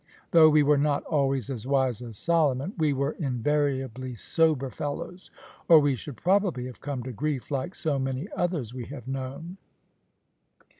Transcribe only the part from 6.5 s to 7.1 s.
have come